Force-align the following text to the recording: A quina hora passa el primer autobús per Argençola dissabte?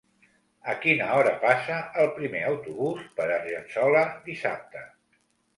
A 0.71 0.73
quina 0.85 1.09
hora 1.17 1.33
passa 1.43 1.77
el 2.05 2.09
primer 2.15 2.41
autobús 2.53 3.05
per 3.21 3.29
Argençola 3.37 4.03
dissabte? 4.31 4.83